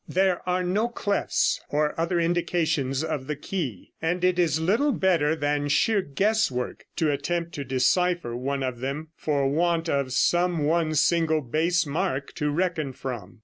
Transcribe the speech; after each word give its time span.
]There 0.19 0.41
are 0.49 0.63
no 0.63 0.89
clefs 0.89 1.59
or 1.69 1.93
other 1.95 2.19
indications 2.19 3.03
of 3.03 3.27
the 3.27 3.35
key, 3.35 3.91
and 4.01 4.23
it 4.23 4.39
is 4.39 4.59
little 4.59 4.91
better 4.91 5.35
than 5.35 5.67
sheer 5.67 6.01
guesswork 6.01 6.85
to 6.95 7.11
attempt 7.11 7.51
to 7.53 7.63
decipher 7.63 8.35
one 8.35 8.63
of 8.63 8.79
them, 8.79 9.09
for 9.15 9.47
want 9.47 9.89
of 9.89 10.11
some 10.11 10.63
one 10.63 10.95
single 10.95 11.41
base 11.41 11.85
mark 11.85 12.33
to 12.33 12.49
reckon 12.49 12.93
from. 12.93 13.39